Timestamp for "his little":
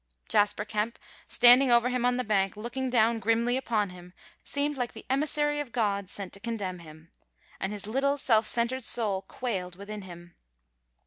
7.71-8.17